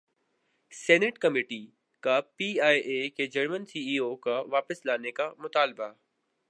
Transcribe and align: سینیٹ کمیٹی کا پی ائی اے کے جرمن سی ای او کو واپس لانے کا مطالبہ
سینیٹ 0.73 1.17
کمیٹی 1.23 1.61
کا 2.03 2.19
پی 2.37 2.49
ائی 2.67 2.79
اے 2.89 2.99
کے 3.15 3.25
جرمن 3.33 3.65
سی 3.71 3.79
ای 3.89 3.97
او 4.03 4.09
کو 4.23 4.35
واپس 4.51 4.85
لانے 4.85 5.11
کا 5.17 5.27
مطالبہ 5.43 5.89